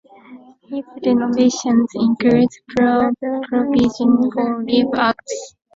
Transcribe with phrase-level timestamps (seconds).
[0.67, 5.53] His renovations include provision for live acts.